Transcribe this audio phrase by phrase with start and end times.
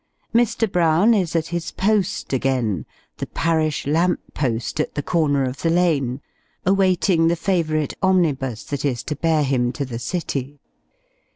[0.33, 0.65] Mr.
[0.67, 5.69] Brown is at his post again the parish lamp post at the corner of the
[5.69, 6.21] lane
[6.65, 10.59] awaiting the "Favourite" omnibus, that is to bear him to the City.